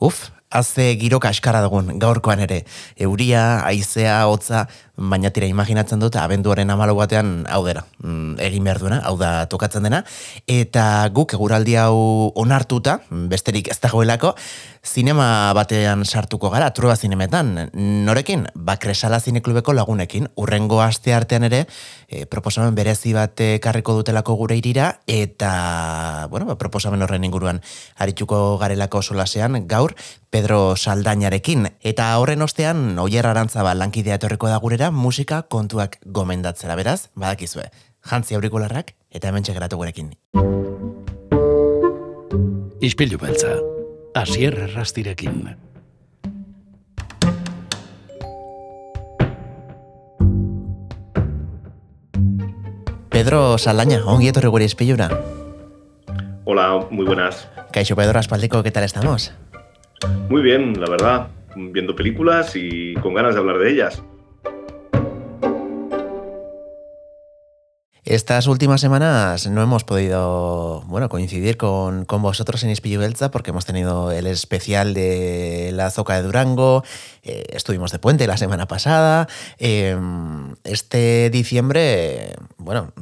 [0.00, 2.64] Uff, haze giro kaskara dugun gaurkoan ere.
[2.96, 4.66] Euria, aizea, hotza,
[4.98, 7.84] baina tira imaginatzen dut abenduaren amalo batean hau dera.
[8.02, 10.02] Mm, egin behar duena, hau da tokatzen dena.
[10.50, 12.98] Eta guk eguraldi hau onartuta,
[13.30, 14.34] besterik ez dagoelako,
[14.82, 17.70] zinema batean sartuko gara, trueba zinemetan.
[18.08, 18.46] Norekin?
[18.54, 20.28] Ba, kresala zineklubeko lagunekin.
[20.40, 21.66] Urrengo aste artean ere,
[22.08, 27.60] e, proposamen berezi bat karriko dutelako gure irira, eta, bueno, ba, proposamen horren inguruan
[28.00, 29.94] arituko garelako solasean, gaur,
[30.38, 31.66] Pedro Saldañarekin.
[31.82, 37.64] Eta horren ostean, oier arantzaba lankidea etorriko da gurera, musika kontuak gomendatzera beraz, badakizue.
[38.06, 40.12] Jantzi aurikularrak eta hemen txegeratu gurekin.
[42.78, 43.56] Ispilu beltza,
[44.14, 45.42] asier errastirekin.
[53.10, 55.10] Pedro Saldaña, ongi etorri gure ispilura.
[56.44, 57.48] Hola, muy buenas.
[57.72, 59.32] Kaixo Pedro Aspaldiko, ¿qué tal estamos?
[60.28, 61.28] Muy bien, la verdad.
[61.56, 64.02] Viendo películas y con ganas de hablar de ellas.
[68.08, 73.66] Estas últimas semanas no hemos podido bueno, coincidir con, con vosotros en Belza porque hemos
[73.66, 76.84] tenido el especial de la Zoca de Durango,
[77.22, 79.28] eh, estuvimos de puente la semana pasada.
[79.58, 79.94] Eh,
[80.64, 82.94] este diciembre, bueno,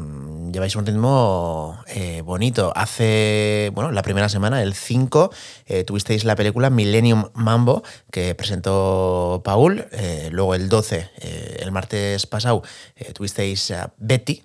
[0.57, 2.73] lleváis un ritmo eh, bonito.
[2.75, 5.31] Hace, bueno, la primera semana, el 5,
[5.67, 9.85] eh, tuvisteis la película Millennium Mambo que presentó Paul.
[9.93, 12.63] Eh, luego el 12, eh, el martes pasado,
[13.13, 14.43] tuvisteis a Betty,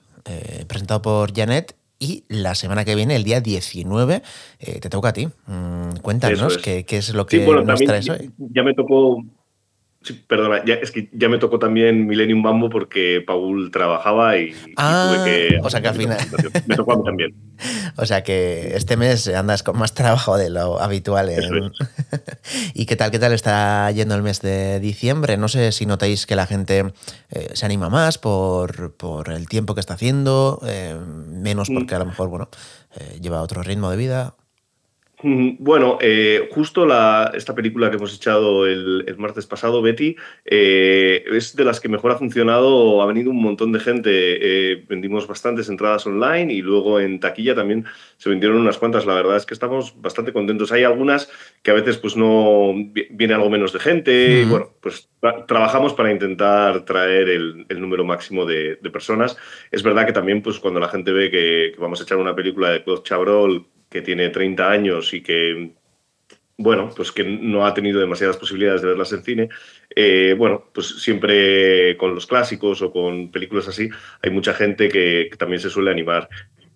[0.68, 1.76] presentado por Janet.
[1.98, 4.22] Y la semana que viene, el día 19,
[4.60, 5.30] eh, te toca a ti.
[5.46, 6.62] Mm, cuéntanos es.
[6.62, 8.32] qué, qué es lo que Sí, bueno, nos también traes ya, hoy.
[8.38, 9.24] ya me tocó.
[10.04, 14.50] Sí, perdona, ya, es que ya me tocó también Millennium Mambo porque Paul trabajaba y,
[14.50, 15.60] y Ah, tuve que.
[15.62, 16.18] o sea que al final-
[16.68, 17.34] Me tocó a mí también.
[17.98, 21.30] O sea que este mes andas con más trabajo de lo habitual.
[21.30, 21.72] en-
[22.74, 25.38] ¿Y qué tal, qué tal está yendo el mes de diciembre?
[25.38, 26.94] No sé si notáis que la gente
[27.30, 30.96] eh, se anima más por, por el tiempo que está haciendo, eh,
[31.28, 31.74] menos Mm.
[31.76, 32.50] porque a lo mejor, bueno,
[32.96, 34.34] eh, lleva otro ritmo de vida.
[35.24, 40.16] Mm, Bueno, eh, justo la, esta película que hemos echado el, el martes pasado, Betty,
[40.46, 43.02] eh, es de las que mejor ha funcionado.
[43.02, 44.10] Ha venido un montón de gente.
[44.12, 47.86] eh, vendimos bastantes entradas online y luego en taquilla también
[48.18, 49.06] se vendieron unas cuantas.
[49.06, 50.72] La verdad es que estamos bastante contentos.
[50.72, 51.30] Hay algunas
[51.62, 54.42] que a veces pues no vi- viene algo menos de gente.
[54.42, 59.38] y bueno, pues tra- trabajamos para intentar traer el, el número máximo de, de personas.
[59.72, 62.36] Es verdad que también pues cuando la gente ve que, que vamos a echar una
[62.36, 65.72] película de Claude Chabrol que tiene 30 años y que,
[66.58, 69.50] bueno, pues que no ha tenido demasiadas posibilidades de verlas en cine,
[69.96, 73.90] eh, bueno, pues siempre con los clásicos o con películas así,
[74.24, 76.30] hay mucha gente que, que también se suele animar.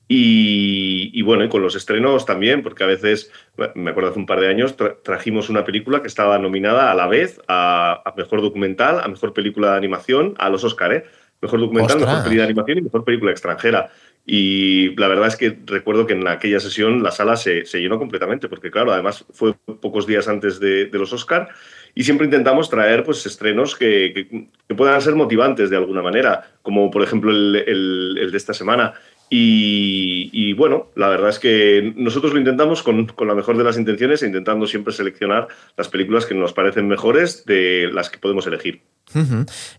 [0.08, 3.32] Y, y bueno, y con los estrenos también, porque a veces,
[3.74, 6.96] me acuerdo hace un par de años, tra- trajimos una película que estaba nominada a
[6.96, 11.06] la vez a, a Mejor Documental, a Mejor Película de Animación, a los Oscar, ¿eh?
[11.42, 12.08] Mejor Documental, ¡Ostras!
[12.12, 13.90] Mejor Película de Animación y Mejor Película Extranjera.
[14.26, 18.00] Y la verdad es que recuerdo que en aquella sesión la sala se, se llenó
[18.00, 21.50] completamente, porque claro, además fue pocos días antes de, los Oscar
[21.94, 26.52] y siempre intentamos traer pues estrenos que, que- que puedan ser motivantes de alguna manera,
[26.64, 28.94] como por ejemplo el, el- el de esta semana.
[29.30, 33.78] Y, bueno, la verdad es que nosotros lo intentamos con, con la mejor de las
[33.78, 35.48] intenciones, intentando siempre seleccionar
[35.78, 38.82] las películas que nos parecen mejores de las que podemos elegir.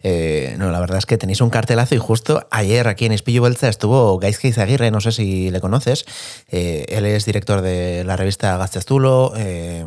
[0.02, 3.42] Eh, no, la verdad es que tenéis un cartelazo y justo ayer aquí en Espillo
[3.42, 6.06] Belza estuvo Gaizka Izaguirre, no sé si le conoces.
[6.48, 9.84] Eh, él es director de la revista Gazteaztulo, eh,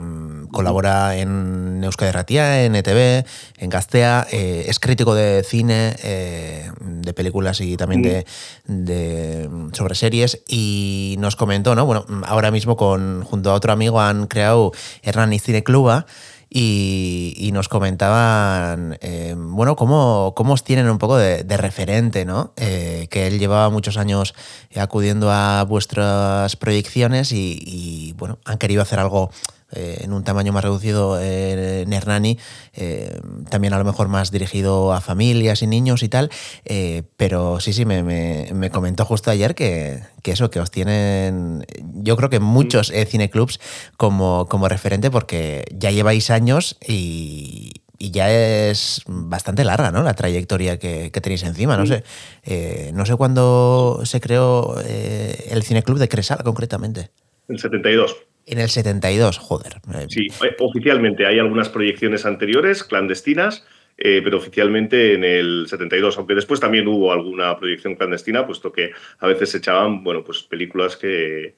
[0.51, 3.25] colabora en Euskadi Ratia, en ETV,
[3.57, 8.25] en Gastea, eh, es crítico de cine, eh, de películas y también de,
[8.65, 11.85] de- sobre series y nos comentó, ¿no?
[11.85, 14.71] Bueno, ahora mismo con, junto a otro amigo han creado
[15.03, 16.05] Hernán Cine Cluba
[16.51, 22.53] y, nos comentaban, eh, bueno, cómo, cómo os tienen un poco de, referente, ¿no?
[22.55, 24.33] Que él llevaba muchos años
[24.75, 29.29] acudiendo a vuestras proyecciones y, y, bueno, han querido hacer algo
[29.71, 32.37] eh, en un tamaño más reducido eh, en Hernani,
[32.73, 33.19] eh,
[33.49, 36.29] también a lo mejor más dirigido a familias y niños y tal,
[36.65, 40.71] eh, pero sí, sí, me, me- me comentó justo ayer que, que eso, que os
[40.71, 43.59] tienen, yo creo que muchos eh, cineclubs
[43.97, 50.03] como, como referente porque ya lleváis años y, y ya es bastante larga, ¿no?
[50.03, 51.75] La trayectoria que, que tenéis encima.
[51.77, 52.03] No sé,
[52.43, 57.11] eh, no sé cuándo se creó eh, el cineclub de Cresal concretamente.
[57.49, 58.15] El 72.
[58.49, 59.73] En el 72, joder.
[59.93, 63.63] eh, Sí, eh, oficialmente hay algunas proyecciones anteriores, clandestinas,
[63.95, 68.91] eh, pero oficialmente en el 72, aunque después también hubo alguna proyección clandestina, puesto que
[69.19, 71.57] a veces se echaban, bueno, pues películas que,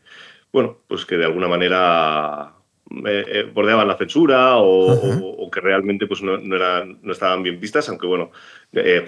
[0.51, 2.55] bueno, pues que de alguna manera
[3.53, 8.07] bordeaban la censura o, que realmente pues, no, no, eran, no estaban bien vistas, aunque
[8.07, 8.31] bueno,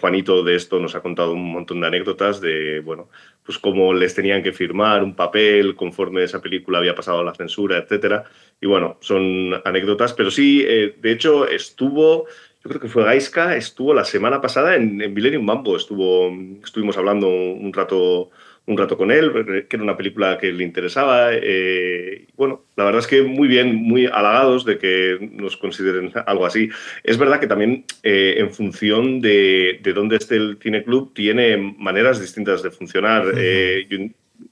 [0.02, 3.10] Juanito de esto nos ha contado un montón de anécdotas de, bueno,
[3.46, 7.78] pues cómo les tenían que firmar un papel conforme esa película había pasado la censura,
[7.78, 8.26] etcétera.
[8.60, 12.28] Y bueno, son anécdotas, pero sí, de hecho, estuvo
[12.64, 16.32] yo creo que fue Gaiska, estuvo la semana pasada en, en Millennium Mambo, estuvo,
[16.64, 18.30] estuvimos hablando un rato,
[18.66, 21.30] un rato con él, que era una película que le interesaba.
[21.34, 26.46] Eh, bueno, la verdad es que muy bien, muy halagados de que nos consideren algo
[26.46, 26.70] así.
[27.04, 32.22] Es verdad que también eh, en función de, de, dónde esté el cineclub tiene maneras
[32.22, 33.34] distintas de funcionar.
[33.38, 33.86] Eh,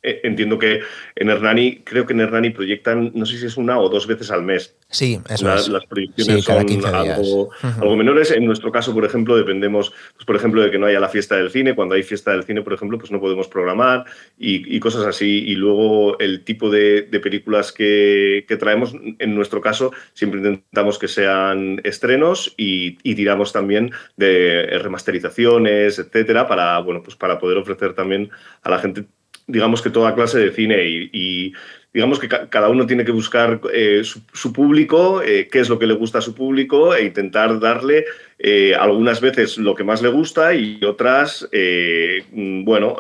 [0.01, 0.81] entiendo que
[1.15, 4.31] en Hernani, creo que en Hernani proyectan, no sé si es una o dos veces
[4.31, 4.75] al mes.
[4.89, 5.69] Sí, eso es.
[5.69, 8.31] Las proyecciones son algo, algo, menores.
[8.31, 11.38] En nuestro caso, por ejemplo, dependemos, pues, por ejemplo, de que no haya la fiesta
[11.38, 11.75] del cine.
[11.75, 14.05] Cuando hay fiesta del cine, por ejemplo, pues no podemos programar
[14.38, 15.43] y, cosas así.
[15.47, 21.07] Y luego el tipo de, películas que, que, traemos, en nuestro caso, siempre intentamos que
[21.07, 27.94] sean estrenos y, y tiramos también de remasterizaciones, etcétera, para, bueno, pues para poder ofrecer
[27.94, 28.29] también
[28.63, 29.05] a la gente
[29.51, 31.53] digamos que toda clase de cine y,
[31.94, 35.88] digamos que cada uno tiene que buscar eh, su, público, eh, qué es lo que
[35.88, 38.06] le gusta a su público e intentar darle
[38.39, 42.98] eh, algunas veces lo que más le gusta y otras, mm, bueno,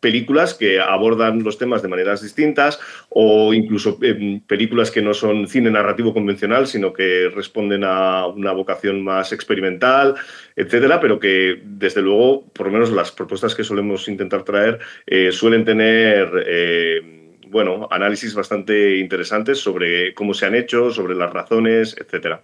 [0.00, 5.46] películas que abordan los temas de maneras distintas o incluso eh, películas que no son
[5.46, 10.14] cine narrativo convencional, sino que responden a una vocación más experimental,
[10.56, 15.30] etcétera, pero que desde luego, por lo menos las propuestas que solemos intentar traer, eh,
[15.32, 21.96] suelen tener eh, bueno, análisis bastante interesantes sobre cómo se han hecho, sobre las razones,
[21.98, 22.42] etcétera.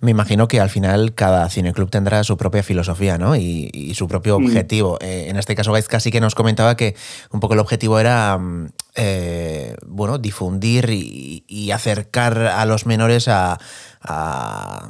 [0.00, 3.36] Me imagino que al final cada cineclub tendrá su propia filosofía ¿no?
[3.36, 4.44] y, su propio mm.
[4.44, 4.98] objetivo.
[5.00, 6.96] Eh, en este caso, Gaizka sí que nos comentaba que
[7.30, 13.58] un poco el objetivo era mm, eh, bueno, difundir y, acercar a los menores a,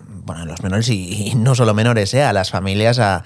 [0.08, 2.22] bueno, a los menores y, no solo menores, ¿eh?
[2.22, 3.22] a las familias, a,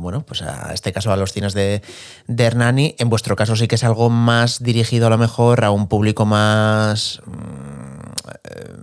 [0.00, 1.82] bueno, pues a este caso a los cines de,
[2.28, 2.94] de, Hernani.
[2.98, 6.24] En vuestro caso sí que es algo más dirigido a lo mejor a un público
[6.24, 7.81] más mm,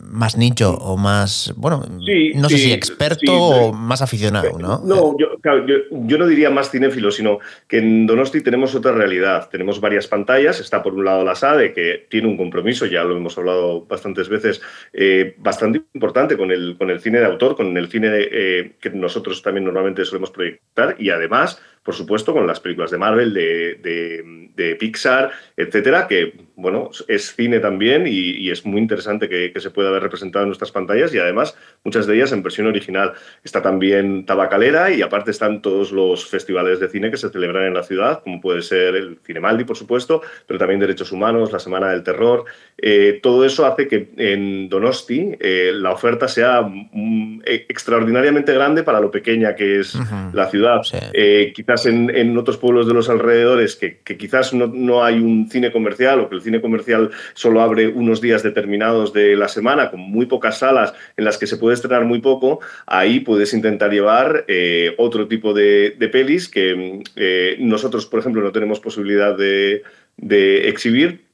[0.09, 1.83] más nicho o más, bueno,
[2.35, 4.81] no sé si experto o más aficionado, ¿no?
[4.85, 5.27] No, yo,
[6.07, 9.49] yo, no diría más cinéfilo, sino que en Donosti tenemos otra realidad.
[9.49, 10.61] Tenemos varias pantallas.
[10.61, 14.29] Está por un lado la SADE, que tiene un compromiso, ya lo hemos hablado bastantes
[14.29, 14.61] veces,
[14.93, 18.91] eh, bastante importante con el, con el cine de autor, con el cine eh, que
[18.91, 23.79] nosotros también normalmente solemos proyectar y además por supuesto, con las películas de Marvel, de,
[24.55, 29.89] de, Pixar, etcétera, que, bueno, es cine también y, es muy interesante que, se pueda
[29.89, 33.13] ver representado en nuestras pantallas y además muchas de ellas en versión original.
[33.43, 37.73] Está también Tabacalera y aparte están todos los festivales de cine que se celebran en
[37.73, 41.89] la ciudad, como puede ser el Cinemaldi, por supuesto, pero también Derechos Humanos, la Semana
[41.89, 42.45] del Terror.
[42.77, 48.99] Eh, todo eso hace que en Donosti eh, la oferta sea mm, extraordinariamente grande para
[48.99, 49.97] lo pequeña que es
[50.33, 50.81] la ciudad.
[51.13, 56.19] Eh, quizás en, otros pueblos de los alrededores que, quizás no, hay un cine comercial
[56.19, 60.25] o que el cine comercial solo abre unos días determinados de la semana con muy
[60.25, 64.93] pocas salas en las que se puede estrenar muy poco, ahí puedes intentar llevar eh,
[64.97, 69.83] otro tipo de, pelis que eh, nosotros, por ejemplo, no tenemos posibilidad de,
[70.17, 71.28] de exhibir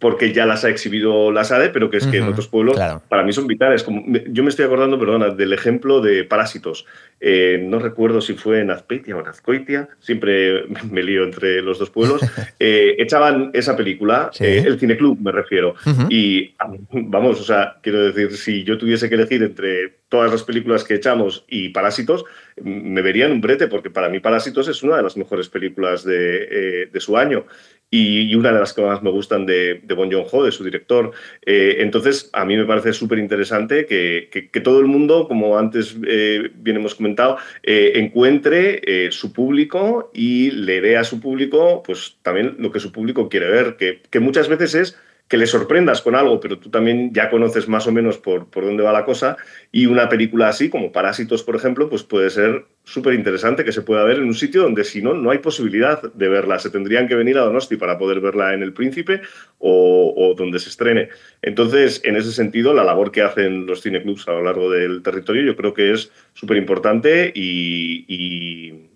[0.00, 2.76] porque ya las ha exhibido la SADE, pero que es que en otros pueblos
[3.08, 3.84] para mí son vitales.
[3.84, 6.86] Como, yo me estoy acordando, perdona, del ejemplo de Parásitos.
[7.20, 11.78] Eh, no recuerdo si fue en Azpeitia o en Azcoitia, siempre me lío entre los
[11.78, 12.22] dos pueblos.
[12.58, 15.74] Eh, echaban esa película, eh, el Cineclub me refiero.
[16.08, 16.54] Y
[16.90, 20.94] vamos, o sea, quiero decir, si yo tuviese que elegir entre todas las películas que
[20.94, 22.24] echamos y Parásitos,
[22.62, 26.88] me verían un brete, porque para mí Parásitos es una de las mejores películas de,
[26.90, 27.44] de su año
[27.90, 31.12] y, una de las que más me gustan de, de Bon Joon-ho, de su director.
[31.44, 35.96] Eh, entonces, a mí me parece súper interesante que, que, todo el mundo, como antes
[36.06, 42.16] eh, bien hemos comentado, eh, encuentre su público y le dé a su público pues,
[42.22, 46.02] también lo que su público quiere ver, que, que muchas veces es que le sorprendas
[46.02, 49.04] con algo, pero tú también ya conoces más o menos por, por dónde va la
[49.04, 49.36] cosa.
[49.72, 53.82] Y una película así, como Parásitos, por ejemplo, pues puede ser súper interesante que se
[53.82, 56.60] pueda ver en un sitio donde si no, no hay posibilidad de verla.
[56.60, 59.20] Se tendrían que venir a Donosti para poder verla en El Príncipe
[59.58, 61.08] o, donde se estrene.
[61.42, 65.42] Entonces, en ese sentido, la labor que hacen los cineclubs a lo largo del territorio
[65.42, 68.90] yo creo que es súper importante y, y,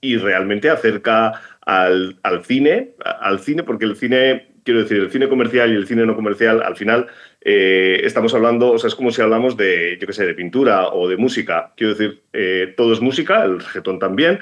[0.00, 5.28] y, realmente acerca al, al cine, al cine, porque el cine quiero decir, el cine
[5.28, 7.06] comercial y el cine no comercial, al final
[7.40, 10.88] eh, estamos hablando, o sea, es como si hablamos de, yo qué sé, de pintura
[10.88, 11.72] o de música.
[11.76, 14.40] Quiero decir, eh, todo es música, el reggaetón también.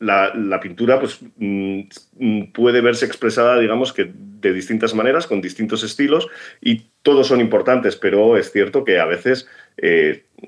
[0.00, 1.82] La, pintura, pues, mm,
[2.52, 6.26] puede verse expresada, digamos, que de distintas maneras, con distintos estilos,
[6.60, 9.48] y todos son importantes, pero es cierto que a veces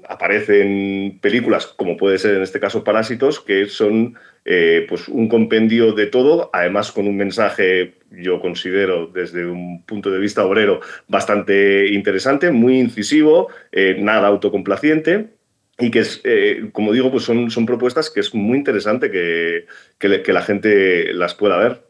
[0.09, 5.93] aparecen películas, como puede ser en este caso Parásitos, que son eh, pues un compendio
[5.93, 11.89] de todo, además con un mensaje, yo considero desde un punto de vista obrero, bastante
[11.89, 15.37] interesante, muy incisivo, eh, nada autocomplaciente.
[15.81, 19.67] Y que es, eh, como digo, pues son, son propuestas que es muy interesante que,
[19.99, 21.88] que la gente las pueda ver.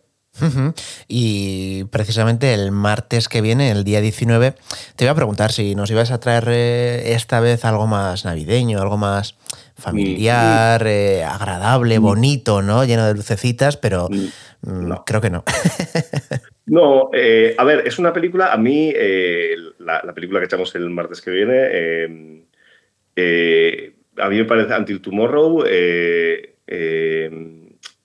[1.08, 4.54] Y precisamente el martes que viene, el día 19,
[4.96, 8.80] te iba a preguntar si nos ibas a traer eh, esta vez algo más navideño,
[8.80, 9.36] algo más
[9.76, 12.84] familiar, eh, agradable, bonito, ¿no?
[12.84, 15.44] Lleno de lucecitas, pero mm, creo que no.
[16.66, 18.92] no, eh, a ver, es una película, a mí,
[19.78, 22.44] la, película que echamos el martes que viene,
[24.16, 25.64] a mí me parece Until Tomorrow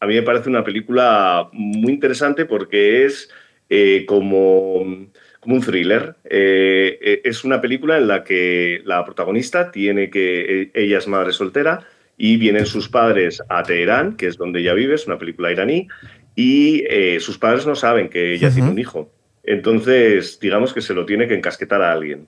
[0.03, 3.29] a mí me parece una película muy interesante porque es
[3.69, 5.07] eh, como,
[5.39, 6.15] como, un thriller.
[6.25, 11.31] Eh, eh, es una película en la que la protagonista tiene que, ella es madre
[11.31, 15.53] soltera y vienen sus padres a Teherán, que es donde ella vive, es una película
[15.53, 15.88] iraní,
[16.36, 16.83] y
[17.19, 19.10] sus padres no saben que ella tiene un hijo.
[19.43, 22.27] Entonces, digamos que se lo tiene que encasquetar a alguien.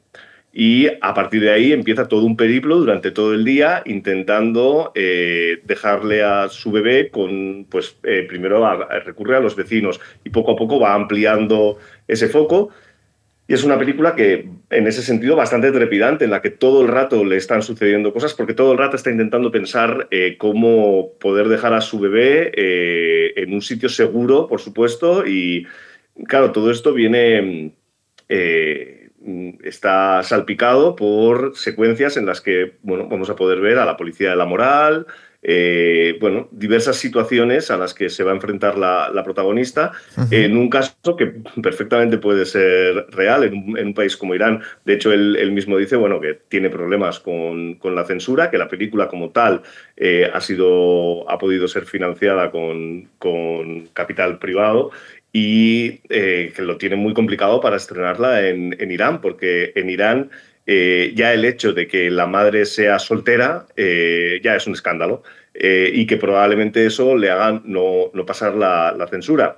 [0.57, 5.59] Y a partir de ahí empieza todo un periplo durante todo el día intentando eh,
[5.65, 8.65] dejarle a su bebé con, pues eh, primero
[9.03, 12.69] recurre a los vecinos y poco a poco va ampliando ese foco.
[13.49, 16.87] Y es una película que, en ese sentido, bastante trepidante, en la que todo el
[16.87, 21.49] rato le están sucediendo cosas, porque todo el rato está intentando pensar eh, cómo poder
[21.49, 25.27] dejar a su bebé en un sitio seguro, por supuesto.
[25.27, 25.67] Y
[26.29, 27.73] claro, todo esto viene
[28.27, 29.04] Mm,
[29.63, 34.29] está salpicado por secuencias en las que bueno, vamos a poder ver a la policía
[34.29, 35.07] de la moral,
[35.47, 39.91] eh, bueno, diversas situaciones a las que se va a enfrentar la, protagonista,
[40.31, 41.27] en un caso que
[41.61, 44.61] perfectamente puede ser real en un, país como Irán.
[44.85, 49.07] De hecho, él, mismo dice bueno, que tiene problemas con, la censura, que la película
[49.07, 49.61] como tal
[49.95, 54.89] eh, ha, sido, ha podido ser financiada con, con capital privado
[55.37, 60.29] y eh, que lo tiene muy complicado para estrenarla en, Irán, porque en Irán
[60.65, 65.23] eh, ya el hecho de que la madre sea soltera eh, ya es un escándalo
[65.53, 69.57] y que probablemente eso le haga no, pasar la, censura.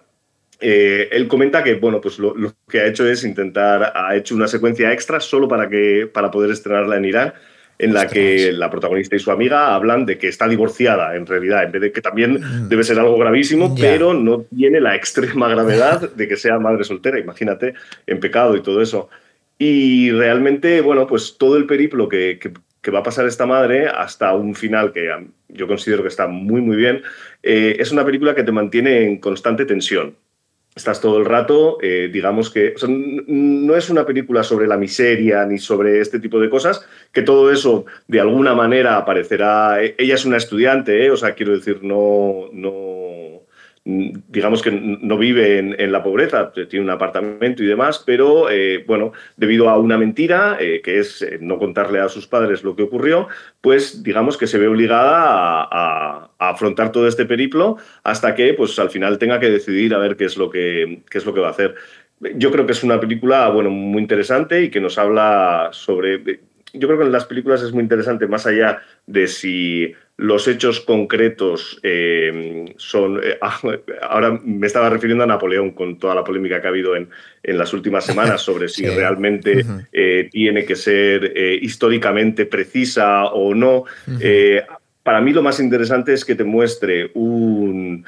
[0.60, 4.48] él comenta que bueno, pues lo, lo, que ha hecho es intentar, ha hecho una
[4.48, 7.34] secuencia extra solo para, que, para poder estrenarla en Irán
[7.80, 11.64] en la que la protagonista y su amiga hablan de que está divorciada, en realidad,
[11.64, 12.70] en vez de que también mm.
[12.70, 17.20] debe ser algo gravísimo, pero no tiene la extrema gravedad de que sea madre soltera,
[17.20, 17.76] imagínate,
[18.08, 19.10] en pecado y todo eso.
[19.60, 22.40] Y realmente, bueno, pues todo el periplo que,
[22.94, 25.10] va a pasar esta madre hasta un final que
[25.50, 27.02] yo considero que está muy, muy bien,
[27.44, 30.16] eh, es una película que te mantiene en constante tensión
[30.78, 32.76] estás todo el rato, eh, digamos que
[33.28, 37.52] no es una película sobre la miseria ni sobre este tipo de cosas, que todo
[37.52, 39.84] eso de alguna manera aparecerá.
[39.84, 41.12] E-, ella es una estudiante, ¿eh?
[41.12, 43.07] o sea, quiero decir, no, no,
[43.88, 49.14] digamos que no vive en, la pobreza, tiene un apartamento y demás, pero eh, bueno,
[49.38, 52.84] debido a una mentira, eh, que es eh, no contarle a sus padres lo que
[52.84, 53.30] ocurrió,
[53.62, 58.90] pues digamos que se ve obligada a, afrontar todo este periplo hasta que pues al
[58.90, 61.48] final tenga que decidir a ver qué es lo que, qué es lo que va
[61.48, 61.76] a hacer.
[62.36, 66.42] Yo creo que es una película bueno, muy interesante y que nos habla sobre...
[66.78, 70.82] Yo creo que en las películas es muy interesante, más allá de si los hechos
[70.82, 73.22] concretos eh, son...
[73.24, 73.60] Eh, ah,
[74.02, 77.10] ahora me estaba refiriendo a Napoleón con toda la polémica que ha habido en,
[77.44, 83.86] en las últimas semanas sobre si realmente eh, tiene que ser históricamente precisa o no.
[85.04, 88.06] para mí lo más interesante es que te muestre un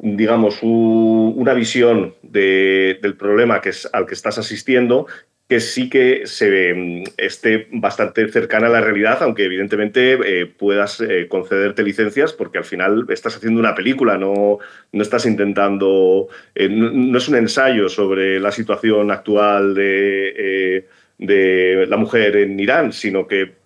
[0.00, 5.08] digamos, una visión del problema que es, al que estás asistiendo
[5.48, 11.00] que sí que se mm, esté bastante cercana a la realidad, aunque evidentemente eh, puedas
[11.00, 14.58] eh, concederte licencias, porque al final estás haciendo una película, no,
[14.92, 20.84] no estás intentando, eh, no, es un ensayo sobre la situación actual de,
[21.16, 23.57] de la mujer en Irán, sino que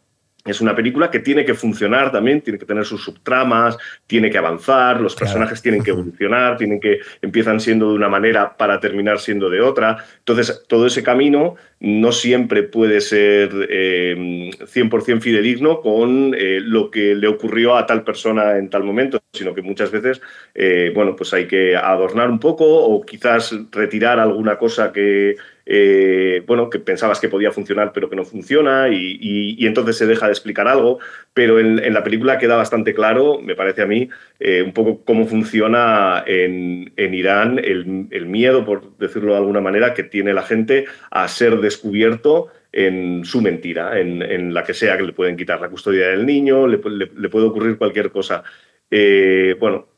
[0.44, 4.38] es una película que tiene que funcionar también, tiene que tener sus subtramas, tiene que
[4.38, 9.20] avanzar, los personajes tienen que evolucionar, tienen que empiezan siendo de una manera para terminar
[9.20, 10.04] siendo de otra.
[10.18, 17.14] Entonces, todo ese camino no siempre puede ser 100% eh, fidedigno con eh, lo que
[17.14, 20.20] le ocurrió a tal persona en tal momento, sino que muchas veces,
[20.54, 26.42] eh, bueno, pues hay que adornar un poco o quizás retirar alguna cosa que eh,
[26.47, 30.33] bueno, que pensabas que podía funcionar pero que no funciona y, entonces se deja de
[30.33, 30.99] explicar algo,
[31.35, 34.09] pero en, la película queda bastante claro, me parece a mí,
[34.40, 40.02] eh, un poco cómo funciona en, Irán el, miedo, por decirlo de alguna manera, que
[40.02, 45.12] tiene la gente a ser descubierto en su mentira, en, la que sea que le
[45.12, 48.42] pueden quitar la custodia del niño, le, puede ocurrir cualquier cosa.
[48.90, 49.88] Eh, bueno,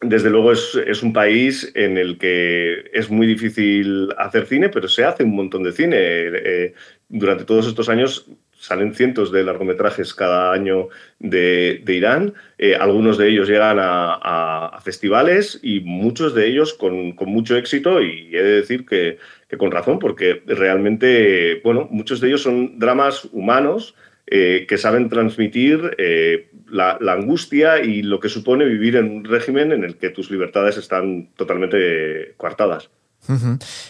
[0.00, 5.04] desde luego es, un país en el que es muy difícil hacer cine, pero se
[5.04, 5.96] hace un montón de cine.
[5.98, 6.74] Eh,
[7.08, 8.26] durante todos estos años
[8.58, 10.88] salen cientos de largometrajes cada año
[11.18, 12.34] de, Irán.
[12.56, 18.34] Eh, algunos de ellos llegan a, festivales y muchos de ellos con, mucho éxito y
[18.34, 23.28] he de decir que, que, con razón, porque realmente, bueno, muchos de ellos son dramas
[23.32, 23.94] humanos
[24.32, 29.72] eh, que saben transmitir eh, la, angustia y lo que supone vivir en un régimen
[29.72, 32.90] en el que tus libertades están totalmente coartadas.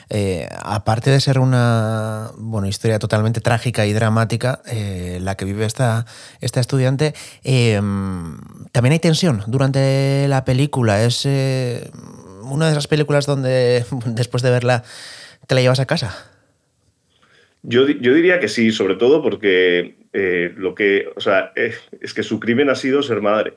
[0.09, 4.63] Eh, aparte de ser una bueno, historia totalmente trágica y dramática,
[5.21, 6.07] la que vive esta,
[6.41, 7.13] esta estudiante,
[7.45, 8.39] em,
[8.73, 11.05] también hay tensión durante la película.
[11.05, 14.85] Es una de esas películas donde después de verla
[15.47, 16.30] te la llevas a casa.
[17.63, 22.15] Yo, yo diría que sí, sobre todo porque eh, lo que, o sea, eh, es
[22.15, 23.55] que su crimen ha sido ser madre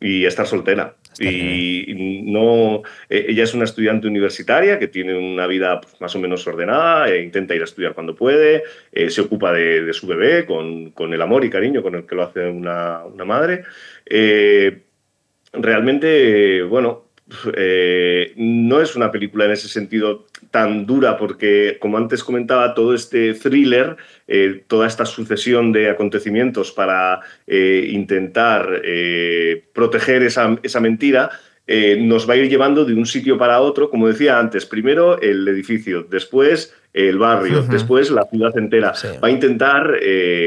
[0.00, 0.96] y estar soltera.
[1.18, 6.20] y no, eh, ella es una estudiante universitaria que tiene una vida pues, más o
[6.20, 8.62] menos ordenada, e intenta ir a estudiar cuando puede,
[9.08, 12.22] se ocupa de, su bebé con, con, el amor y cariño con el que lo
[12.22, 13.64] hace una, una madre.
[15.52, 17.08] realmente, bueno,
[17.54, 20.26] eh, no es una película en ese sentido
[20.58, 23.96] tan dura porque, como antes comentaba, todo este thriller,
[24.26, 28.82] eh, toda esta sucesión de acontecimientos para eh, intentar
[29.72, 31.30] proteger esa, mentira,
[32.00, 35.46] nos va a ir llevando de un sitio para otro, como decía antes, primero el
[35.46, 38.92] edificio, después el barrio, después la ciudad entera.
[39.22, 40.00] Va a intentar,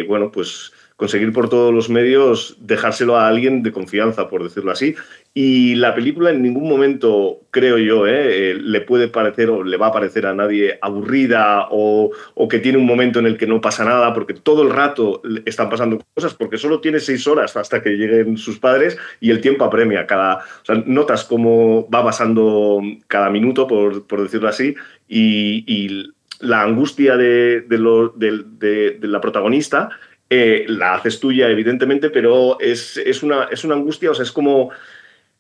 [0.08, 4.94] bueno, pues conseguir por todos los medios dejárselo a alguien de confianza, por decirlo así.
[5.34, 9.78] Y la película en ningún momento, creo yo, eh, eh, le puede parecer o le
[9.78, 12.12] va a parecer a nadie aburrida o,
[12.48, 15.72] que tiene un momento en el que no pasa nada, porque todo el rato están
[15.72, 19.66] pasando cosas, porque solo tiene seis horas hasta que lleguen sus padres y el tiempo
[19.66, 20.06] apremia.
[20.06, 24.76] Cada, o sea, notas cómo va pasando cada minuto, por, decirlo así,
[25.10, 26.12] y,
[26.42, 29.90] la angustia de, de la protagonista
[30.34, 34.70] eh, la haces tuya, evidentemente, pero es, una, es una angustia, o sea, es como,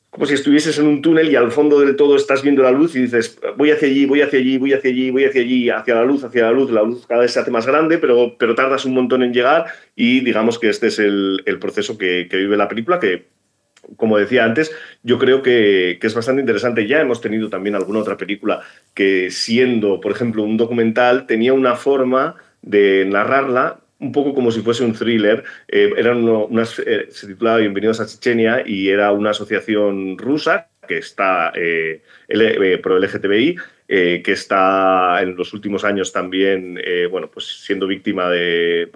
[0.09, 2.93] como si estuvieses en un túnel y al fondo de todo estás viendo la luz
[2.97, 5.95] y dices, voy hacia allí, voy hacia allí, voy hacia allí, voy hacia allí, hacia
[5.95, 8.53] la luz, hacia la luz, la luz cada vez se hace más grande, pero, pero
[8.53, 12.67] tardas un montón en llegar y digamos que este es el, proceso que, vive la
[12.67, 13.27] película, que
[13.95, 16.85] como decía antes, yo creo que, que, es bastante interesante.
[16.85, 18.61] Ya hemos tenido también alguna otra película
[18.93, 24.61] que siendo, por ejemplo, un documental, tenía una forma de narrarla un poco como si
[24.61, 25.43] fuese un thriller.
[25.67, 32.01] Eh, eh, se titulaba Bienvenidos a Chechenia y era una asociación rusa que está eh,
[32.81, 33.55] pro LGTBI,
[33.87, 38.89] que está en los últimos años también bueno, pues siendo víctima de,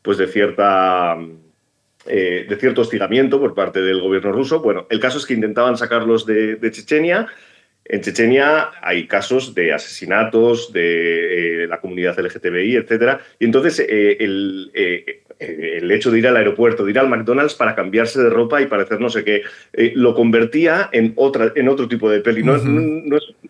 [0.00, 1.18] pues de cierta...
[2.06, 4.60] de cierto hostigamiento por parte del gobierno ruso.
[4.60, 7.28] Bueno, el caso es que intentaban sacarlos de Chechenia
[7.84, 13.18] en Chechenia hay casos de asesinatos de eh, la comunidad LGTBI, etc.
[13.38, 17.54] Y entonces eh, el, eh, el, hecho de ir al aeropuerto, de ir al McDonald's
[17.54, 19.42] para cambiarse de ropa y parecer no sé qué,
[19.94, 22.44] lo convertía en, otra, en otro tipo de peli.
[22.44, 22.56] no,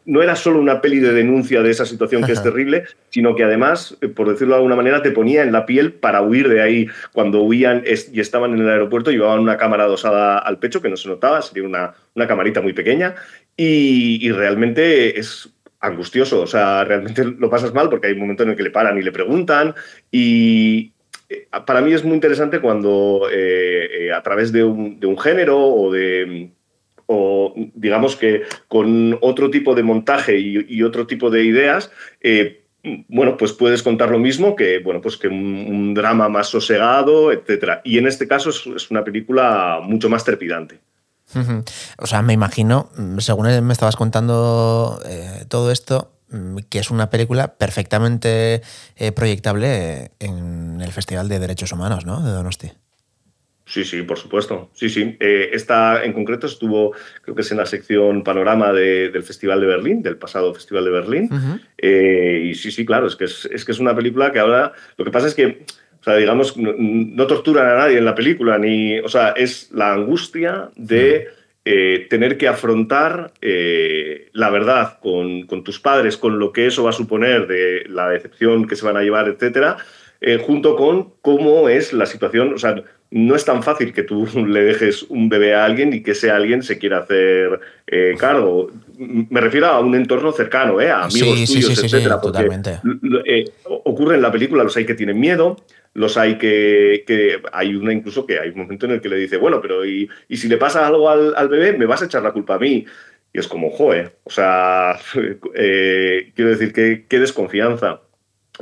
[0.04, 3.44] no, era solo una peli de denuncia de esa situación que es terrible, sino que
[3.44, 6.86] además, por decirlo de alguna manera, te ponía en la piel para huir de ahí.
[7.12, 10.96] Cuando huían y estaban en el aeropuerto, llevaban una cámara adosada al pecho que no
[10.96, 13.14] se notaba, sería una, una camarita muy pequeña
[13.56, 18.50] y, realmente es angustioso, o sea, realmente lo pasas mal porque hay un momento en
[18.50, 19.74] el que le paran y le preguntan
[20.10, 20.92] y
[21.28, 25.92] eh, para mí es muy interesante cuando eh, eh, a través de un, género o
[25.92, 26.50] de
[27.06, 31.90] o digamos que con otro tipo de montaje y, otro tipo de ideas,
[33.08, 37.80] bueno, pues puedes contar lo mismo que, bueno, pues que un, drama más sosegado, etc.
[37.84, 40.80] Y en este caso es una película mucho más trepidante.
[41.98, 47.10] O sea, me imagino, según me estabas contando eh, todo esto, mm, que es una
[47.10, 48.62] película perfectamente
[48.96, 52.22] eh, proyectable en el Festival de Derechos Humanos, ¿no?
[52.22, 52.72] De Donosti.
[53.64, 54.70] Sí, sí, por supuesto.
[54.74, 55.16] Sí, sí.
[55.20, 56.92] Eh, esta en concreto estuvo,
[57.22, 60.90] creo que es en la sección panorama del Festival de Berlín, del pasado Festival de
[60.90, 61.30] Berlín.
[61.78, 64.72] Eh, y sí, sí, claro, es que es, es, que es una película que ahora.
[64.96, 65.64] Lo que pasa es que,
[66.02, 68.98] o sea, digamos, no, torturan a nadie en la película, ni.
[68.98, 71.28] O sea, es la angustia de.
[71.64, 76.90] Eh, tener que afrontar la verdad con, con, tus padres, con lo que eso va
[76.90, 79.76] a suponer de la decepción que se van a llevar, etcétera,
[80.44, 82.52] junto con cómo es la situación.
[82.52, 82.82] O sea,
[83.12, 86.31] no es tan fácil que tú le dejes un bebé a alguien y que ese
[86.31, 88.70] alguien se quiera hacer eh, cargo.
[88.98, 90.90] Me refiero a un entorno cercano, ¿eh?
[90.90, 92.20] a amigos sí, tuyos, sí, etcétera.
[92.20, 92.81] totalmente.
[93.27, 95.57] Eh, ocurre en la película, los hay que tienen miedo,
[95.94, 99.16] los hay que, que, Hay una incluso que hay un momento en el que le
[99.16, 102.07] dice, bueno, pero ¿y, y si le pasa algo al, al, bebé, me vas a
[102.07, 102.87] echar la culpa a mí?
[103.35, 104.98] Y es como, joder, o sea,
[105.55, 108.01] eh, quiero decir, qué, qué desconfianza.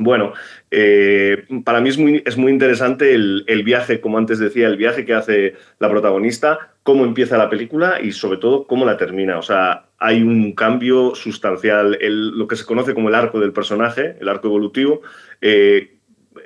[0.02, 0.32] Bueno,
[0.70, 5.04] eh, para mí es muy, es muy interesante el, viaje, como antes decía, el viaje
[5.04, 9.38] que hace la protagonista, cómo empieza la película y sobre todo cómo la termina.
[9.38, 14.16] O sea, hay un cambio sustancial, lo que se conoce como el arco del personaje,
[14.18, 15.02] el arco evolutivo,
[15.42, 15.98] eh,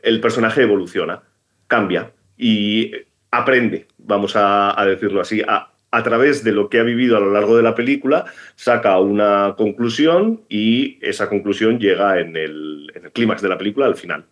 [0.03, 1.23] el personaje evoluciona,
[1.69, 2.91] cambia y
[3.31, 7.21] aprende, vamos a, a decirlo así, a, a través de lo que ha vivido a
[7.21, 8.25] lo largo de la película,
[8.57, 13.87] saca una conclusión y esa conclusión llega en el, en el clímax de la película
[13.87, 14.25] al final.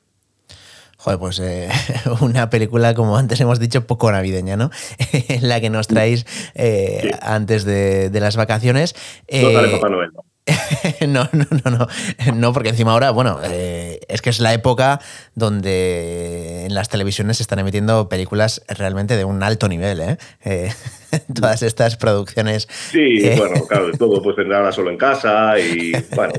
[0.97, 1.69] Joder, pues eh,
[2.21, 4.71] una película, como antes hemos dicho, poco navideña, ¿no?
[5.41, 7.11] la que nos traéis eh, sí.
[7.21, 8.95] antes de, de, las vacaciones.
[9.27, 10.25] Eh, no sale Papá Noel, ¿no?
[11.09, 11.89] no, no, no, no,
[12.35, 15.01] no, porque encima ahora, bueno, eh, es que es la época
[15.35, 20.19] donde en las televisiones se están emitiendo películas realmente de un alto nivel, ¿eh?
[20.45, 20.71] eh
[21.35, 22.69] todas estas producciones.
[22.71, 23.35] Sí, eh.
[23.37, 26.33] bueno, claro, de todo, pues tendrá solo en casa y bueno.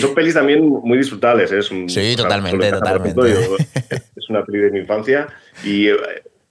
[0.00, 1.58] Son pelis también muy disfrutables, ¿eh?
[1.58, 3.20] es un, Sí, totalmente, totalmente.
[4.16, 5.28] Es una peli de mi infancia
[5.62, 5.94] y yo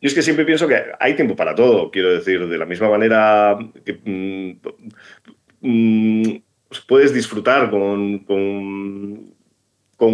[0.09, 3.57] es que siempre pienso que hay tiempo para todo, quiero decir, de la misma manera
[3.83, 3.99] que
[5.61, 6.37] mmm,
[6.69, 9.35] mmm, puedes disfrutar con, con,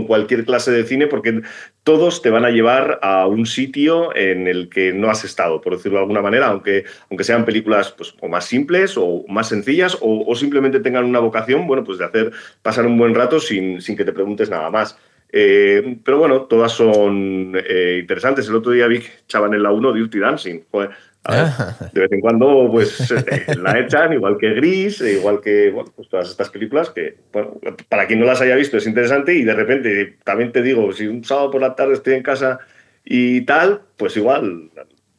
[0.08, 1.42] cualquier clase de cine porque
[1.84, 5.76] todos te van a llevar a un sitio en el que no has estado, por
[5.76, 9.98] decirlo de alguna manera, aunque, aunque sean películas pues, o más simples o más sencillas
[10.00, 13.82] o, o, simplemente tengan una vocación, bueno, pues de hacer pasar un buen rato sin,
[13.82, 14.98] sin que te preguntes nada más.
[15.34, 18.48] Eh, pero bueno, todas son eh, interesantes.
[18.48, 20.60] El otro día vi que echaban en la 1 Dirty Dancing.
[20.70, 20.92] Joder,
[21.30, 25.92] ver, de vez en cuando pues eh, la echan, igual que Gris, igual que bueno,
[25.96, 29.44] pues todas estas películas que, bueno, para quien no las haya visto es interesante y
[29.44, 32.60] de repente, también te digo, si un sábado por la tarde estoy en casa
[33.06, 34.72] y tal, pues igual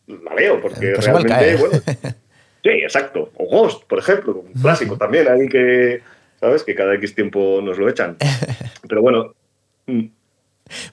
[0.06, 1.74] la veo, porque pues realmente, bueno,
[2.62, 3.30] sí, exacto.
[3.36, 6.00] O Ghost, por ejemplo, un clásico también, ahí que,
[6.40, 6.64] ¿sabes?
[6.64, 8.16] Que cada X tiempo nos lo echan.
[8.88, 9.34] Pero bueno,
[9.86, 10.06] mm.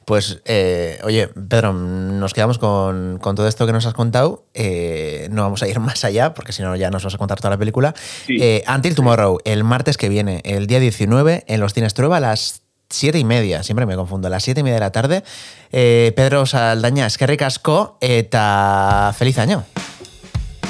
[0.05, 4.45] Pues, eh, oye, Pedro, nos quedamos con, con, todo esto que nos has contado.
[4.53, 7.39] Eh, no vamos a ir más allá, porque si no ya nos vas a contar
[7.39, 7.93] toda la película.
[8.25, 8.37] Sí.
[8.41, 12.19] Eh, Until Tomorrow, el martes que viene, el día 19, en los cines Trueba a
[12.19, 15.23] las siete y media, siempre me confundo, a las siete y media de la tarde.
[15.71, 19.63] Eh, Pedro Saldaña, es que ricasco, eta feliz año.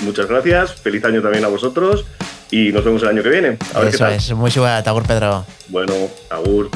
[0.04, 2.06] Muchas gracias, feliz año también a vosotros
[2.52, 3.58] y nos vemos el año que viene.
[3.74, 4.14] A ver Eso qué tal.
[4.14, 5.46] es, muy suave, Agur Pedro.
[5.70, 5.94] Bueno,
[6.30, 6.70] Agur.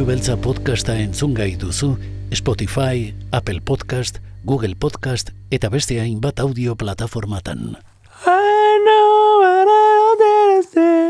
[0.00, 1.90] Ispilu beltza podcasta entzun gai duzu
[2.32, 4.16] Spotify, Apple Podcast,
[4.48, 7.76] Google Podcast eta beste hainbat audio plataformatan.
[8.24, 11.04] I know what I to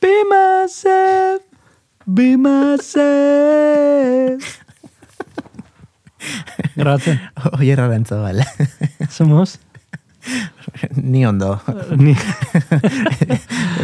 [0.00, 1.44] be myself,
[2.08, 2.88] be myself.
[6.78, 7.20] Grabatzen,
[7.60, 8.48] Oie errarentzo, bale.
[9.10, 9.58] somos.
[10.96, 11.60] Ni ondo.
[11.98, 12.16] Ni,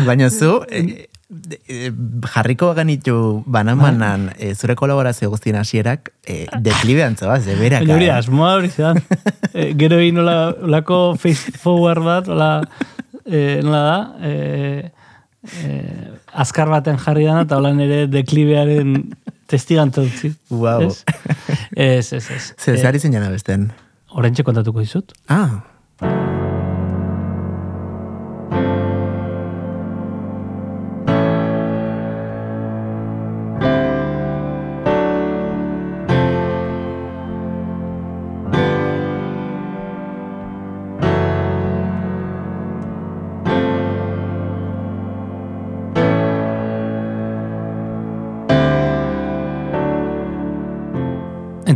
[0.07, 0.65] Baina zu,
[1.69, 1.91] eh,
[2.35, 7.85] jarriko ganitu banan-banan eh, zure kolaborazio guztien hasierak eh, deklibean zoaz, de berak.
[7.87, 9.03] baina hori asmoa hori zean.
[9.57, 12.51] Eh, gero egin nola, olako face forward bat, ola,
[13.25, 14.91] eh, nola da, eh,
[15.65, 16.11] eh,
[16.45, 18.99] azkar baten jarri dana, eta hola nire deklibearen
[19.49, 20.35] testigantza utzi.
[20.51, 20.91] Wow.
[20.91, 22.29] Ez, ez, ez.
[22.37, 22.45] ez.
[22.59, 23.71] Zer, zer ari zen jana besten?
[24.13, 25.17] Horentxe kontatuko dizut.
[25.33, 25.63] Ah,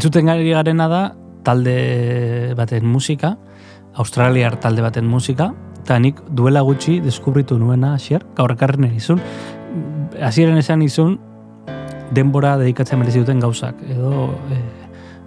[0.01, 0.99] Entzuten gari garena da
[1.45, 3.35] talde baten musika,
[4.01, 5.51] australiar talde baten musika,
[5.83, 9.21] eta nik duela gutxi deskubritu nuena hasier, gaur ekarren izun,
[10.25, 11.19] hasieren esan izun,
[12.17, 14.63] denbora dedikatzen merezi duten gauzak, edo e,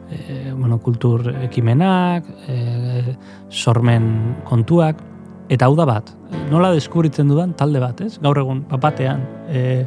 [0.10, 3.14] e, bueno, kultur ekimenak, e,
[3.52, 4.10] sormen
[4.50, 5.06] kontuak,
[5.54, 6.10] eta hau da bat,
[6.50, 8.18] nola deskubritzen dudan talde bat, ez?
[8.26, 9.22] Gaur egun, papatean,
[9.54, 9.86] e,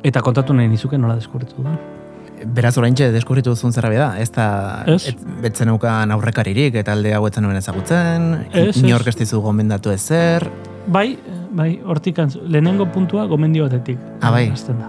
[0.00, 1.76] eta kontatu nahi nizuke nola deskubritu dudan.
[2.44, 5.08] Beraz oraintxe deskubritu duzun zerra da, ez da Ez.
[5.08, 10.50] et- betzen eukan aurrekaririk, eta alde hauetzen nuen ezagutzen, Ez, inork ez dizu gomendatu ezer,
[10.86, 11.18] Bai,
[11.50, 13.98] bai, hortik lehenengo puntua gomendio batetik.
[14.20, 14.50] Ah, bai.
[14.50, 14.86] Hasten da.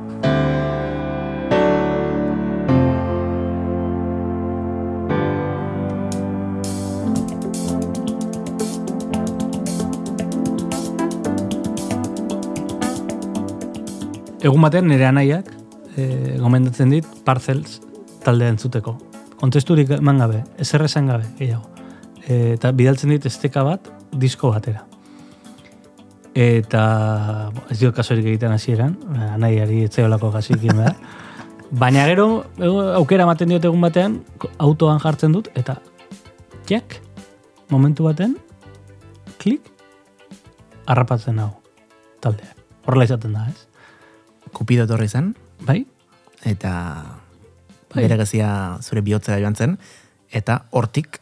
[14.48, 15.57] Egun batean nire anaiak
[15.98, 17.80] e, gomendatzen dit Parcels
[18.24, 18.96] taldea entzuteko.
[19.38, 21.66] Kontesturik eman gabe, ezer esan gabe, gehiago.
[22.26, 24.86] E, eta bidaltzen dit esteka bat, disko batera.
[26.38, 26.82] Eta
[27.54, 28.94] bo, ez dio kasorik egiten hasieran,
[29.34, 30.98] anaiari etzeolako gasikin behar.
[31.82, 32.28] Baina gero,
[32.96, 34.22] aukera ematen diot egun batean,
[34.64, 35.80] autoan jartzen dut, eta
[36.70, 37.02] jack,
[37.74, 38.38] momentu baten,
[39.42, 39.68] klik,
[40.88, 41.50] harrapatzen hau,
[42.24, 42.54] taldea.
[42.88, 43.68] Horrela izaten da, ez?
[44.54, 45.34] kupido etorri zen,
[45.68, 45.86] Bai?
[46.46, 46.72] eta
[47.94, 48.04] Bai.
[48.04, 49.78] bere gazia zure bihotzera joan zen,
[50.32, 51.20] eta hortik,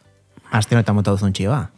[0.52, 1.70] aste honetan mota duzun txioa.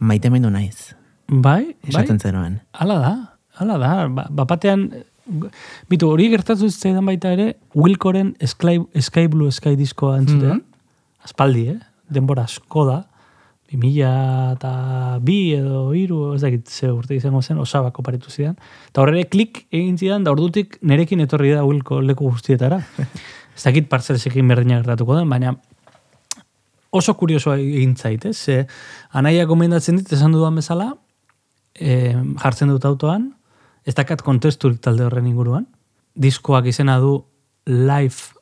[0.00, 0.94] Maite mendu naiz,
[1.28, 1.40] Bai?
[1.40, 1.88] bai?
[1.88, 2.60] esaten zenuen.
[2.72, 3.12] Hala da,
[3.60, 3.92] hala da.
[4.08, 4.88] Ba, bapatean,
[5.88, 10.64] bitu, hori gertatu zitzaidan baita ere, Wilkoren Sky, Sky Blue Sky diskoa entzutean.
[11.24, 11.78] Aspaldi, eh?
[12.12, 12.98] Denbora asko da.
[13.80, 14.72] 2000 eta
[15.24, 18.56] bi edo hiru ez dakit ze urte izango zen, osabako paritu zidan.
[18.88, 22.80] Eta horre klik egin zidan, da ordutik nerekin etorri da Wilko leku guztietara.
[23.56, 25.54] ez dakit partzelesekin berdina gertatuko den, baina
[26.94, 28.36] oso kuriosoa egin zait, ez?
[28.38, 28.60] Ze,
[29.12, 30.92] anaia gomendatzen dit, esan dudan bezala,
[31.74, 33.32] e, jartzen dut autoan,
[33.84, 35.66] ez dakat kontesturik talde horren inguruan.
[36.14, 37.18] Diskoak izena du
[37.66, 38.34] Live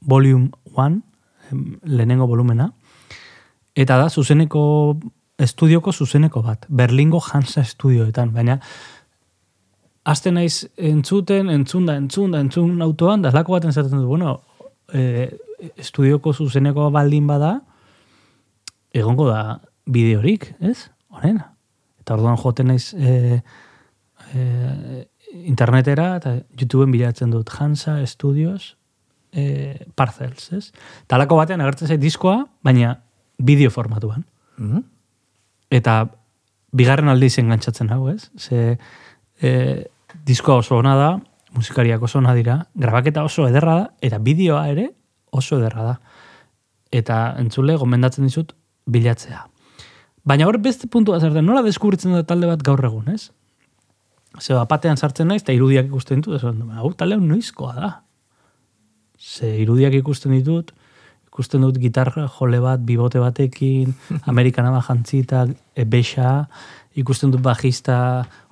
[0.00, 0.98] Volume 1,
[1.50, 2.72] em, lehenengo volumena,
[3.76, 4.62] eta da zuzeneko
[5.42, 8.60] estudioko zuzeneko bat, Berlingo Hansa Estudioetan, baina
[10.02, 14.40] Azte naiz entzuten, entzun da, entzun da, entzun autoan, da lako baten zaten dut, bueno,
[14.90, 15.28] e,
[15.78, 17.52] estudioko zuzeneko baldin bada,
[18.92, 20.88] egongo da bideorik, ez?
[21.14, 21.52] Horena.
[22.02, 23.38] Eta orduan joten naiz e,
[24.34, 24.42] e,
[25.46, 28.74] internetera eta YouTubeen bilatzen dut Hansa Studios
[29.30, 30.64] e, Parcels, ez?
[31.06, 32.96] Talako batean agertzen zait diskoa, baina
[33.38, 34.24] bideo formatuan.
[34.56, 34.84] Mhm.
[35.70, 36.10] Eta
[36.72, 38.30] bigarren aldiz engantzatzen hau, ez?
[38.36, 38.78] Ze
[39.40, 39.52] e,
[40.24, 41.10] diskoa oso ona da,
[41.52, 44.90] musikariak oso ona dira, grabaketa oso ederra da, eta bideoa ere
[45.30, 45.94] oso ederra da.
[46.92, 48.52] Eta entzule gomendatzen dizut
[48.86, 49.46] bilatzea.
[50.24, 53.30] Baina hor beste puntua zer den, nola deskubritzen da talde bat gaur egun, ez?
[54.40, 57.90] Ze batean sartzen naiz, eta irudiak ikusten ditut, ez hau talde noizkoa da.
[59.18, 60.72] Ze irudiak ikusten ditut,
[61.32, 63.94] ikusten dut gitarra jole bat, bibote batekin,
[64.30, 66.44] amerikanama jantzita, e, bexa,
[67.00, 67.96] ikusten dut bajista,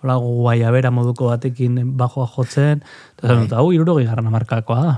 [0.01, 2.81] hola guaiabera moduko batekin bajoa jotzen,
[3.19, 4.97] eta esan dut, hau irurogei garran amarkakoa da.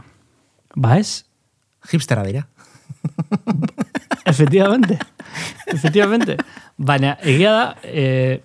[0.79, 1.25] Ba ez,
[1.91, 2.47] Hipstera dira.
[4.31, 5.01] Efectivamente.
[5.67, 6.37] Efectivamente.
[6.79, 8.39] Baina, egia da, e,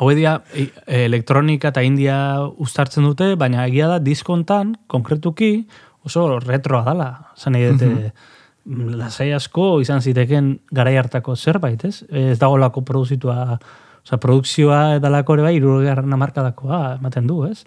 [0.00, 0.70] hau edia e,
[1.04, 2.16] elektronika eta india
[2.56, 5.66] uztartzen dute, baina egia da diskontan, konkretuki,
[6.04, 7.10] oso retroa dala.
[7.36, 8.32] Zan edete, mm
[8.64, 11.98] lasai asko izan ziteken garai hartako zerbait, ez?
[12.08, 13.58] Ez dago lako produzitua,
[14.00, 17.64] oza, produkzioa edalako ere bai, irugarren amarkadakoa ematen du, ez?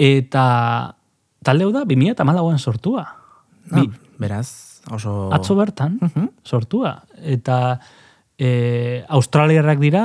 [0.00, 0.44] Eta
[1.46, 3.04] talde hau da, 2000 eta malauan sortua.
[3.70, 3.86] Ah,
[4.18, 5.28] beraz, oso...
[5.34, 5.98] Atzo bertan,
[6.42, 6.96] sortua.
[7.22, 7.78] Eta
[8.34, 10.04] e, australiarrak dira,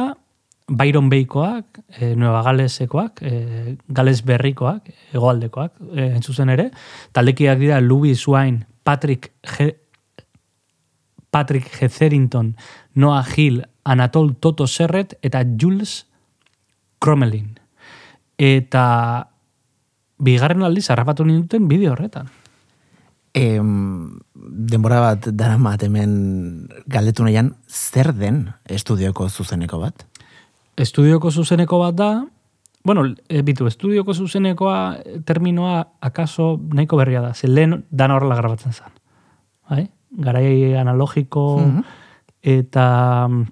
[0.68, 6.72] Byron Beikoak, e, Nueva Galesekoak, e, Gales Berrikoak, egoaldekoak, e, entzuzen ere.
[7.14, 9.76] Taldekiak dira Louis Wine, Patrick G
[11.36, 12.56] Patrick Hetherington,
[12.94, 16.08] Noah Hill, Anatol Toto Serret eta Jules
[16.98, 17.60] Cromelin.
[18.40, 19.28] Eta
[20.18, 22.32] bigarren aldiz harrapatu ninduten bideo horretan.
[23.36, 30.08] Em, denbora bat dara hemen galdetu nahian, zer den estudioko zuzeneko bat?
[30.78, 32.10] Estudioko zuzeneko bat da,
[32.86, 38.36] bueno, e, bitu, estudioko zuzenekoa eh, terminoa akaso nahiko berria da, ze lehen dan horrela
[38.36, 38.94] grabatzen zen.
[39.70, 39.90] Bai?
[40.12, 41.84] Garai analogiko Mhm.
[42.42, 43.46] eta mm,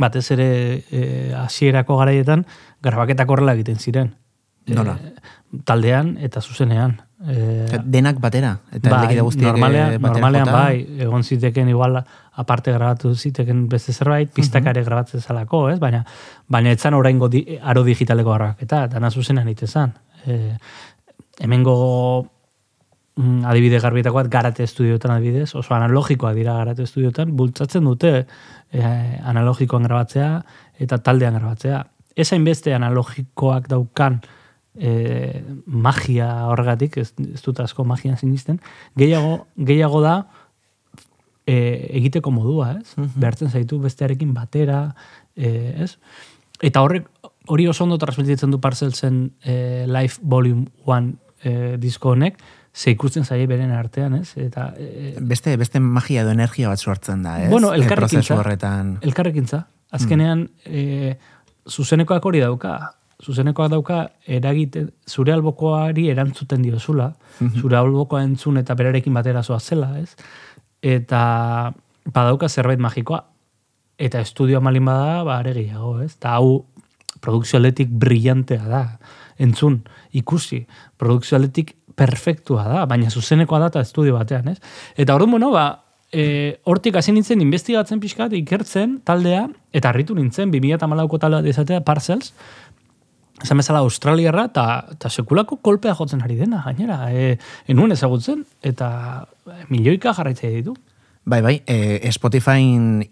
[0.00, 0.48] batez ere
[0.90, 2.46] e, hasierako garaietan
[2.82, 4.14] grabaketak horrela egiten ziren.
[4.66, 4.96] Nola?
[4.96, 5.12] E,
[5.64, 7.02] taldean eta zuzenean.
[7.22, 8.56] E, Denak batera?
[8.74, 10.58] Eta bai, guztiek normalean, eh, normalean jota?
[10.58, 12.00] bai, egon ziteken igual
[12.34, 15.78] aparte grabatu ziteken beste zerbait, pistakare grabatzen zalako, ez?
[15.78, 16.02] Baina,
[16.50, 19.94] baina etzan oraingo di, aro digitaleko grabaketa, dana zuzenean ite zan.
[20.26, 20.56] E,
[21.38, 22.26] hemengo
[23.16, 28.82] mm, adibide garbietako bat garate estudiotan adibidez, oso analogikoak dira garate estudiotan, bultzatzen dute e,
[29.22, 30.30] analogikoan grabatzea
[30.82, 31.84] eta taldean grabatzea.
[32.14, 34.20] Ez hainbeste analogikoak daukan
[34.78, 38.60] e, magia horregatik, ez, ez dut asko magian sinisten,
[38.98, 40.14] gehiago, gehiago da
[41.46, 41.56] e,
[42.00, 42.94] egiteko modua, ez?
[43.14, 44.94] Behartzen zaitu bestearekin batera,
[45.36, 45.50] e,
[45.84, 45.96] ez?
[46.64, 47.08] Eta horrek,
[47.46, 51.10] hori oso ondo transmititzen du parcelsen e, Life Volume 1
[51.44, 52.38] e, disko honek,
[52.74, 54.32] ze ikusten zaie beren artean, ez?
[54.40, 57.50] Eta e, Beste, beste magia edo energia bat sortzen da, ez?
[57.50, 58.38] Bueno, Eh, elkarrekintza.
[58.40, 58.98] Horretan.
[59.02, 59.66] elkarrekintza.
[59.94, 61.14] Azkenean, e,
[61.70, 62.96] zuzenekoak hori dauka.
[63.22, 67.12] Zuzenekoak dauka eragite, zure albokoari erantzuten diozula,
[67.60, 70.16] zure albokoa entzun eta berarekin batera zoa zela, ez?
[70.82, 71.72] Eta
[72.04, 73.22] badauka zerbait magikoa.
[73.98, 76.16] Eta estudioa malin bada, ba, are gehiago, ez?
[76.16, 76.64] Eta hau
[77.22, 78.82] produkzio aldetik brillantea da.
[79.38, 79.80] Entzun,
[80.12, 80.64] ikusi,
[80.98, 84.58] produkzio aldetik perfektua da, baina zuzenekoa da eta estudio batean, ez?
[84.98, 85.66] Eta orduan, bueno, ba,
[86.14, 91.82] e, hortik hasi nintzen investigatzen pixkat, ikertzen taldea, eta harritu nintzen, 2008ko talde bat izatea,
[91.86, 92.32] Parcels,
[93.44, 97.36] esan bezala Australiarra, eta, sekulako kolpea jotzen ari dena, gainera, e,
[97.68, 98.88] enuen ezagutzen, eta
[99.68, 100.76] milioika jarraitzea ditu.
[101.24, 102.60] Bai, bai, e, Spotify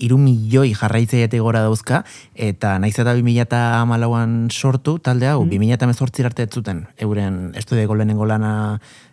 [0.04, 2.02] iru milioi jarraitzailetik gora dauzka,
[2.36, 5.78] eta naiz eta 2008an sortu talde hau, mm.
[5.80, 8.52] 2008 arte ez zuten, euren estudioko lehenengo lana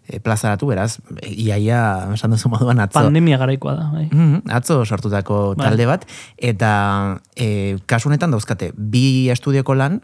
[0.03, 2.99] e, plazaratu, beraz, iaia, esan duzu moduan atzo.
[2.99, 4.09] Pandemia garaikoa da, bai.
[4.11, 5.69] Mhm, atzo sortutako Bai.
[5.69, 6.03] talde bat,
[6.35, 10.01] eta e, kasu honetan dauzkate, bi estudioko lan,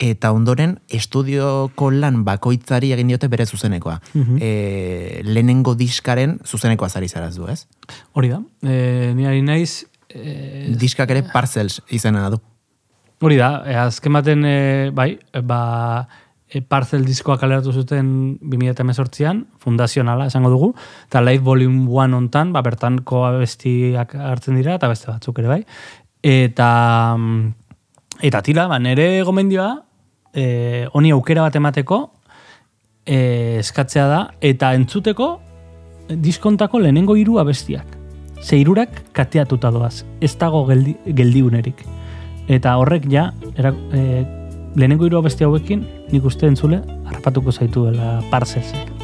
[0.00, 4.00] eta ondoren estudioko lan bakoitzari egin diote bere zuzenekoa.
[4.40, 7.66] e, lehenengo diskaren zuzenekoa zari zaraz du, ez?
[8.12, 12.40] Hori da, e, ni ari naiz, e, Diskak ere Parcels izena du.
[13.20, 16.06] Hori da, e, azken baten, e, bai, e, ba,
[16.48, 20.74] e, parcel diskoa kaleratu zuten 2018an, fundazionala esango dugu,
[21.08, 25.62] eta Live Volume 1 ontan, ba, bertanko abestiak hartzen dira, eta beste batzuk ere bai.
[26.20, 26.68] Eta,
[27.16, 29.85] mm, eta tira, ba, nere gomendioa,
[30.36, 32.00] e, honi aukera bat emateko,
[33.06, 33.18] e,
[33.62, 35.30] eskatzea da, eta entzuteko
[36.10, 37.96] diskontako lehenengo hiru abestiak.
[38.42, 41.82] Ze hirurak kateatuta doaz, ez dago geldi, geldiunerik.
[42.52, 44.22] Eta horrek ja, era, e,
[44.76, 48.95] lehenengo hiru abesti hauekin, nik uste entzule, harrapatuko zaituela parzelsek.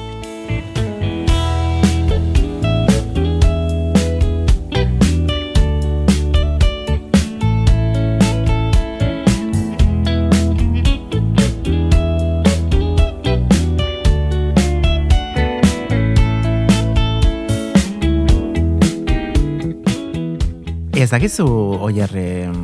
[21.02, 21.44] Ez dakizu,
[21.82, 22.58] oier, em,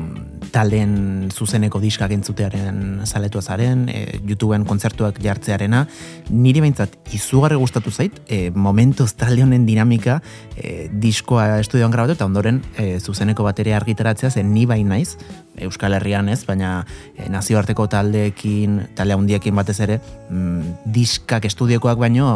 [0.55, 5.85] taldeen zuzeneko diskak entzutearen zaletua zaren, e, YouTubeen kontzertuak jartzearena,
[6.31, 10.21] niri behintzat izugarri gustatu zait, e, momentuz talde honen dinamika
[10.55, 15.17] e, diskoa estudioan grabatu eta ondoren e, zuzeneko bateria argitaratzea, zen ni bai naiz,
[15.59, 16.85] Euskal Herrian ez, baina
[17.17, 19.99] e, nazioarteko taldeekin, talde handiekin batez ere,
[20.31, 22.29] mm, diskak estudiokoak baino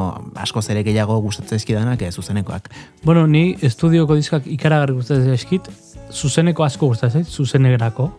[0.43, 2.69] askoz ere gehiago gustatzen eskidanak e, zuzenekoak.
[3.05, 5.71] Bueno, ni estudioko diskak ikaragarri gustatzen eskit,
[6.13, 8.11] zuzeneko asko gustatzen zait, zuzenerako.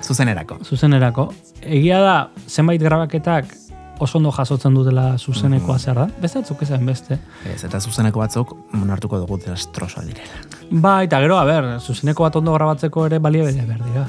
[0.00, 0.58] Zuzenerako.
[0.64, 1.32] zuzenerako.
[1.62, 3.56] Egia da, zenbait grabaketak
[4.00, 6.06] oso ondo jasotzen dutela zuzenekoa zer da.
[6.22, 7.18] Beste batzuk esan beste.
[7.44, 10.40] Ez, eta zuzeneko batzuk monartuko dugu destrosoa direla.
[10.70, 14.06] Ba, eta gero, a ber, zuzeneko bat ondo grabatzeko ere balia bere behar dira.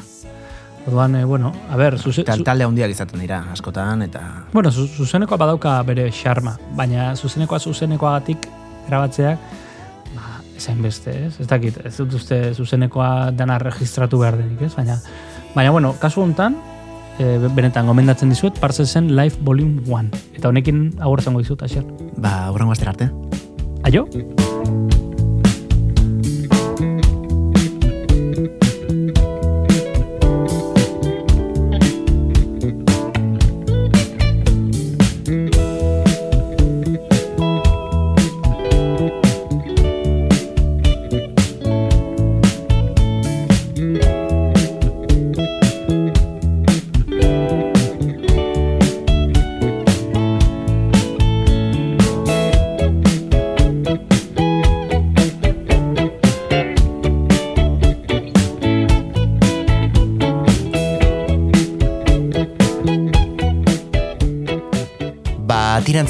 [0.87, 4.21] Orduan, eh, bueno, a ber, zuze, zu, talde handiak izaten dira, askotan, eta...
[4.53, 8.47] bueno, zu, zuzenekoa badauka bere xarma, baina zuzenekoa zuzenekoagatik
[8.87, 9.43] grabatzeak,
[10.61, 11.33] esain beste, ez?
[11.41, 14.75] Ez dakit, ez dut uste zuzenekoa dana registratu behar denik, ez?
[14.77, 14.99] Baina,
[15.55, 16.59] baina bueno, kasu honetan,
[17.17, 20.23] e, benetan gomendatzen dizuet, Parsesen Live Volume 1.
[20.37, 21.85] Eta honekin agur zango dizut, Asier.
[22.17, 23.11] Ba, hurrengo astera arte.
[23.83, 24.07] Aio?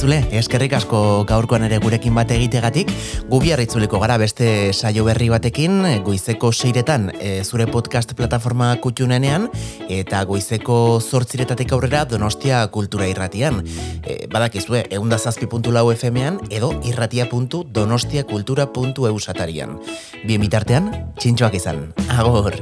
[0.01, 0.99] Ba, tirantzule, eskerrik asko
[1.29, 2.89] gaurkoan ere gurekin bat egitegatik,
[3.29, 9.49] gubiar itzuliko gara beste saio berri batekin, goizeko seiretan e, zure podcast plataforma kutxunenean,
[9.93, 13.61] eta goizeko zortziretatik aurrera donostia kultura irratian.
[14.01, 19.79] E, badakizue, eundazazpi.lau FM-ean, edo irratia.donostiakultura.eu satarian.
[20.25, 21.93] Bien bitartean, txintxoak izan.
[22.09, 22.57] Agor!